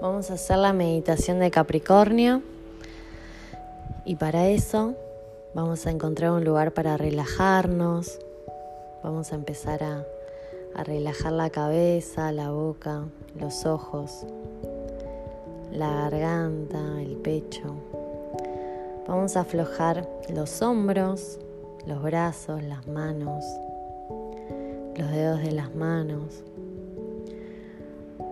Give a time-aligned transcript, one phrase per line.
[0.00, 2.42] Vamos a hacer la meditación de Capricornio
[4.04, 4.94] y para eso
[5.54, 8.18] vamos a encontrar un lugar para relajarnos.
[9.02, 10.04] Vamos a empezar a,
[10.84, 13.04] relajar la cabeza, la boca,
[13.40, 14.26] los ojos,
[15.72, 17.74] la garganta, el pecho.
[19.08, 21.38] Vamos a aflojar los hombros,
[21.86, 23.44] los brazos, las manos,
[24.94, 26.44] los dedos de las manos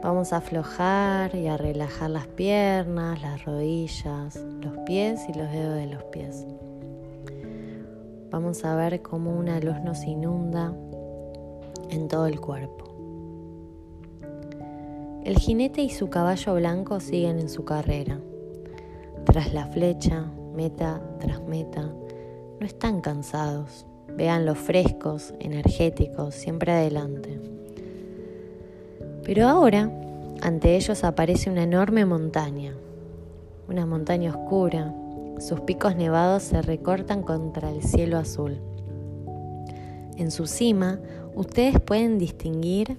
[0.00, 5.74] Vamos a aflojar y a relajar las piernas, las rodillas, los pies y los dedos
[5.74, 6.46] de los pies.
[8.30, 10.72] Vamos a ver cómo una luz nos inunda
[11.90, 12.84] en todo el cuerpo.
[15.24, 18.20] El jinete y su caballo blanco siguen en su carrera.
[19.24, 23.84] Tras la flecha, meta tras meta, no están cansados.
[24.16, 27.40] Vean los frescos, energéticos, siempre adelante.
[29.28, 29.90] Pero ahora
[30.40, 32.72] ante ellos aparece una enorme montaña,
[33.68, 34.94] una montaña oscura.
[35.38, 38.58] Sus picos nevados se recortan contra el cielo azul.
[40.16, 40.98] En su cima
[41.34, 42.96] ustedes pueden distinguir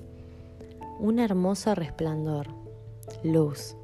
[1.00, 2.50] un hermoso resplandor,
[3.24, 3.76] luz.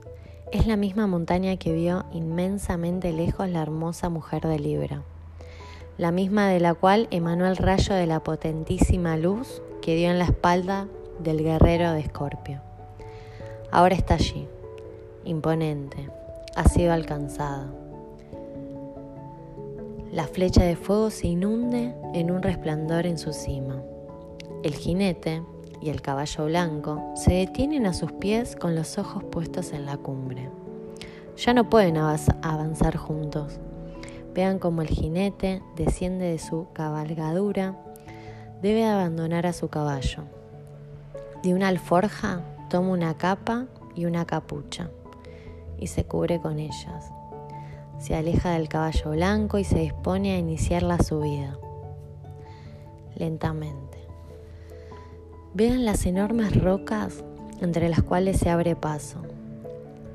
[0.52, 5.02] Es la misma montaña que vio inmensamente lejos la hermosa mujer de Libra,
[5.98, 10.20] la misma de la cual emanó el rayo de la potentísima luz que dio en
[10.20, 10.88] la espalda
[11.20, 12.62] del guerrero de Escorpio.
[13.72, 14.48] Ahora está allí,
[15.24, 16.10] imponente,
[16.56, 17.68] ha sido alcanzado.
[20.12, 23.82] La flecha de fuego se inunde en un resplandor en su cima.
[24.64, 25.44] El jinete
[25.82, 29.98] y el caballo blanco se detienen a sus pies con los ojos puestos en la
[29.98, 30.50] cumbre.
[31.38, 33.60] Ya no pueden avanzar juntos.
[34.34, 37.78] Vean cómo el jinete desciende de su cabalgadura,
[38.62, 40.24] debe abandonar a su caballo
[41.46, 44.90] de una alforja toma una capa y una capucha
[45.78, 47.12] y se cubre con ellas.
[48.00, 51.56] Se aleja del caballo blanco y se dispone a iniciar la subida.
[53.16, 54.00] Lentamente.
[55.54, 57.24] Vean las enormes rocas
[57.62, 59.22] entre las cuales se abre paso.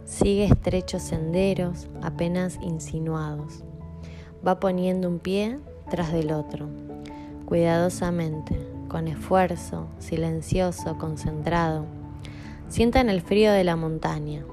[0.07, 3.63] Sigue estrechos senderos apenas insinuados.
[4.45, 5.61] Va poniendo un pie
[5.91, 6.67] tras del otro,
[7.47, 11.87] cuidadosamente, con esfuerzo, silencioso, concentrado.
[12.69, 14.45] Sientan el frío de la montaña,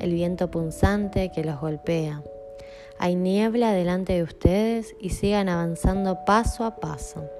[0.00, 2.22] el viento punzante que los golpea.
[2.98, 7.30] Hay niebla delante de ustedes y sigan avanzando paso a paso,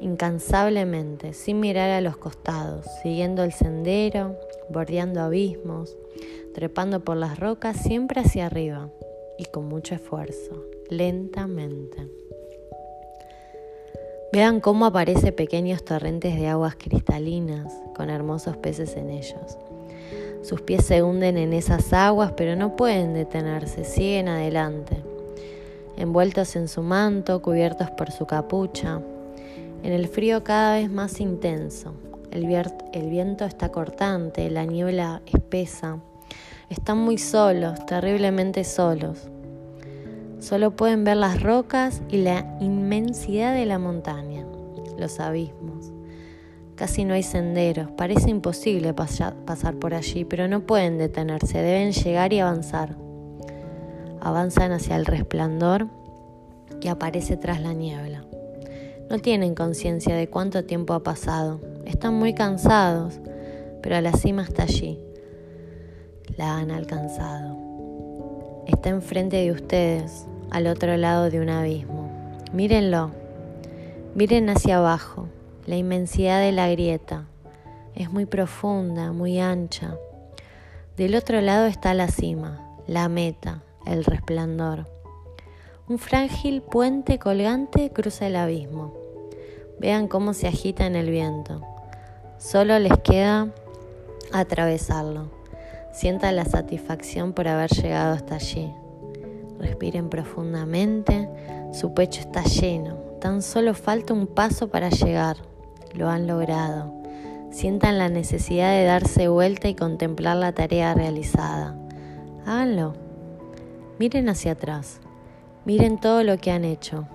[0.00, 4.36] incansablemente, sin mirar a los costados, siguiendo el sendero,
[4.70, 5.96] bordeando abismos,
[6.54, 8.90] trepando por las rocas siempre hacia arriba
[9.38, 12.25] y con mucho esfuerzo, lentamente.
[14.36, 19.56] Vean cómo aparecen pequeños torrentes de aguas cristalinas con hermosos peces en ellos.
[20.42, 25.02] Sus pies se hunden en esas aguas, pero no pueden detenerse, siguen adelante.
[25.96, 29.00] Envueltos en su manto, cubiertos por su capucha,
[29.82, 31.94] en el frío cada vez más intenso.
[32.30, 32.44] El,
[32.92, 35.96] el viento está cortante, la niebla espesa.
[36.68, 39.30] Están muy solos, terriblemente solos.
[40.46, 44.46] Solo pueden ver las rocas y la inmensidad de la montaña,
[44.96, 45.92] los abismos.
[46.76, 52.32] Casi no hay senderos, parece imposible pasar por allí, pero no pueden detenerse, deben llegar
[52.32, 52.94] y avanzar.
[54.20, 55.88] Avanzan hacia el resplandor
[56.80, 58.24] que aparece tras la niebla.
[59.10, 63.18] No tienen conciencia de cuánto tiempo ha pasado, están muy cansados,
[63.82, 65.00] pero la cima está allí.
[66.36, 67.66] La han alcanzado
[68.66, 72.10] está enfrente de ustedes, al otro lado de un abismo.
[72.52, 73.10] Mírenlo,
[74.14, 75.28] miren hacia abajo,
[75.66, 77.26] la inmensidad de la grieta.
[77.94, 79.96] Es muy profunda, muy ancha.
[80.96, 84.86] Del otro lado está la cima, la meta, el resplandor.
[85.88, 88.94] Un frágil puente colgante cruza el abismo.
[89.78, 91.60] Vean cómo se agita en el viento.
[92.38, 93.48] Solo les queda
[94.32, 95.30] atravesarlo.
[95.92, 98.72] Sientan la satisfacción por haber llegado hasta allí.
[99.58, 101.28] Respiren profundamente,
[101.72, 105.36] su pecho está lleno, tan solo falta un paso para llegar.
[105.94, 106.92] Lo han logrado.
[107.50, 111.74] Sientan la necesidad de darse vuelta y contemplar la tarea realizada.
[112.44, 112.94] Háganlo.
[113.98, 115.00] Miren hacia atrás.
[115.64, 117.08] Miren todo lo que han hecho.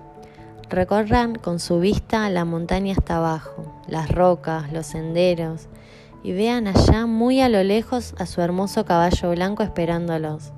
[0.68, 5.68] Recorran con su vista la montaña hasta abajo, las rocas, los senderos,
[6.22, 10.52] y vean allá muy a lo lejos a su hermoso caballo blanco esperándolos.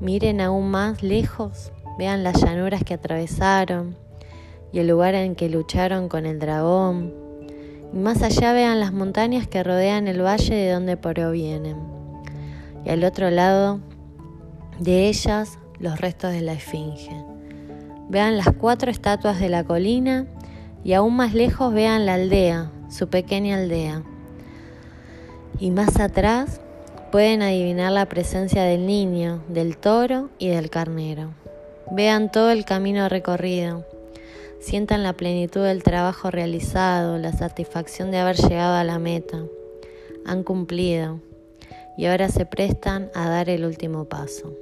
[0.00, 3.96] Miren aún más lejos, vean las llanuras que atravesaron
[4.70, 7.14] y el lugar en que lucharon con el dragón.
[7.94, 11.76] Y más allá vean las montañas que rodean el valle de donde provienen.
[12.84, 13.80] y al otro lado
[14.78, 17.24] de ellas los restos de la esfinge.
[18.08, 20.26] Vean las cuatro estatuas de la colina
[20.84, 24.02] y aún más lejos vean la aldea, su pequeña aldea.
[25.58, 26.60] Y más atrás
[27.10, 31.30] pueden adivinar la presencia del niño, del toro y del carnero.
[31.90, 33.84] Vean todo el camino recorrido.
[34.60, 39.44] Sientan la plenitud del trabajo realizado, la satisfacción de haber llegado a la meta.
[40.24, 41.20] Han cumplido
[41.96, 44.52] y ahora se prestan a dar el último paso,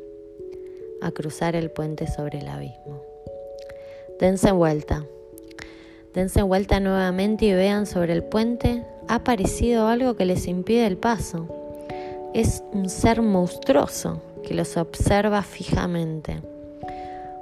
[1.01, 3.03] a cruzar el puente sobre el abismo.
[4.21, 5.05] Dense vuelta.
[6.13, 10.97] Dense vuelta nuevamente y vean sobre el puente ha aparecido algo que les impide el
[10.97, 11.64] paso.
[12.35, 16.43] Es un ser monstruoso que los observa fijamente.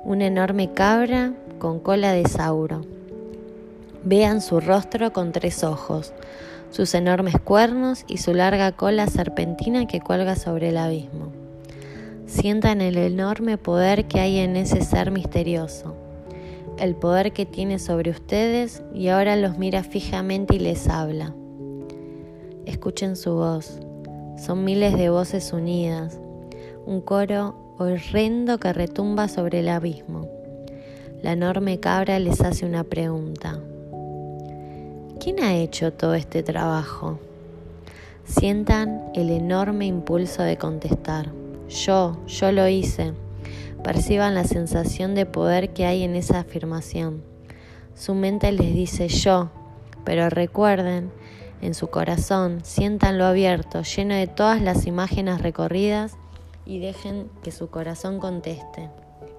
[0.05, 2.83] Una enorme cabra con cola de sauro.
[4.05, 6.13] Vean su rostro con tres ojos,
[6.71, 11.33] sus enormes cuernos y su larga cola serpentina que cuelga sobre el abismo.
[12.27, 15.97] Sientan el enorme poder que hay en ese ser misterioso
[16.79, 21.35] el poder que tiene sobre ustedes y ahora los mira fijamente y les habla.
[22.67, 23.79] Escuchen su voz.
[24.37, 26.19] Son miles de voces unidas,
[26.87, 30.29] un coro horrendo que retumba sobre el abismo.
[31.23, 33.61] La enorme cabra les hace una pregunta.
[35.21, 37.21] ¿Quién ha hecho todo este trabajo?
[38.25, 41.31] Sientan el enorme impulso de contestar.
[41.69, 43.13] Yo, yo lo hice.
[43.85, 47.23] Perciban la sensación de poder que hay en esa afirmación.
[47.95, 49.51] Su mente les dice yo,
[50.05, 51.11] pero recuerden,
[51.63, 56.17] en su corazón, siéntanlo abierto, lleno de todas las imágenes recorridas
[56.67, 58.91] y dejen que su corazón conteste,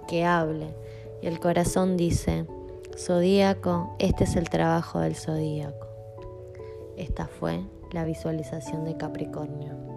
[0.08, 0.74] que hable.
[1.22, 2.46] Y el corazón dice,
[2.98, 5.88] Zodíaco, este es el trabajo del zodíaco.
[6.98, 7.62] Esta fue
[7.92, 9.93] la visualización de Capricornio.